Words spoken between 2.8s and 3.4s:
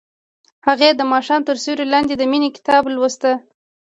ولوست.